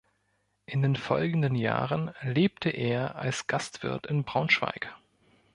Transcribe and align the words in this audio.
In 0.65 0.81
den 0.81 0.95
folgenden 0.95 1.53
Jahren 1.53 2.11
lebte 2.23 2.69
er 2.71 3.17
als 3.17 3.45
Gastwirt 3.45 4.07
in 4.07 4.23
Braunschweig. 4.23 4.95